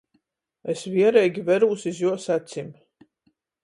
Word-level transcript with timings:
Es 0.73 0.85
viereigi 0.93 1.45
verūs 1.51 1.87
iz 1.95 2.03
juos 2.07 2.29
acim. 2.41 2.77